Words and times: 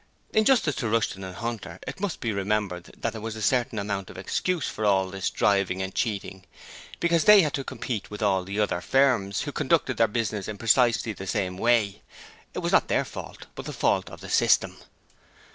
In 0.33 0.45
justice 0.45 0.73
to 0.77 0.89
Rushton 0.89 1.23
and 1.23 1.35
Hunter, 1.35 1.77
it 1.85 1.99
must 1.99 2.21
be 2.21 2.31
remembered 2.33 2.85
that 2.97 3.11
there 3.13 3.21
was 3.21 3.35
a 3.35 3.41
certain 3.43 3.77
amount 3.77 4.09
of 4.09 4.17
excuse 4.17 4.67
for 4.67 4.83
all 4.83 5.11
this 5.11 5.29
driving 5.29 5.79
and 5.83 5.93
cheating, 5.93 6.43
because 6.99 7.25
they 7.25 7.43
had 7.43 7.53
to 7.53 7.63
compete 7.63 8.09
with 8.09 8.23
all 8.23 8.43
the 8.43 8.59
other 8.59 8.81
firms, 8.81 9.41
who 9.41 9.51
conducted 9.51 9.97
their 9.97 10.07
business 10.07 10.47
in 10.47 10.57
precisely 10.57 11.13
the 11.13 11.27
same 11.27 11.55
way. 11.55 12.01
It 12.55 12.63
was 12.63 12.71
not 12.71 12.87
their 12.87 13.05
fault, 13.05 13.45
but 13.53 13.65
the 13.67 13.73
fault 13.73 14.09
of 14.09 14.21
the 14.21 14.29
system. 14.31 14.77